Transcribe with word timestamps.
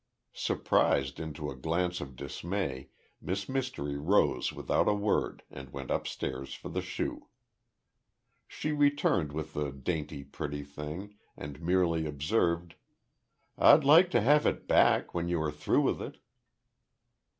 Surprised 0.33 1.19
into 1.19 1.51
a 1.51 1.55
glance 1.55 2.01
of 2.01 2.15
dismay, 2.15 2.89
Miss 3.21 3.47
Mystery 3.47 3.97
rose 3.99 4.51
without 4.51 4.87
a 4.87 4.95
word 4.95 5.43
and 5.51 5.69
went 5.71 5.91
upstairs 5.91 6.55
for 6.55 6.69
the 6.69 6.81
shoe. 6.81 7.27
She 8.47 8.71
returned 8.71 9.31
with 9.31 9.53
the 9.53 9.71
dainty, 9.71 10.23
pretty 10.23 10.63
thing, 10.63 11.19
and 11.37 11.61
merely 11.61 12.07
observed, 12.07 12.73
"I'd 13.59 13.83
like 13.83 14.09
to 14.09 14.21
have 14.21 14.47
it 14.47 14.67
back, 14.67 15.13
when 15.13 15.27
you 15.27 15.39
are 15.39 15.51
through 15.51 15.81
with 15.81 16.01
it." 16.01 16.17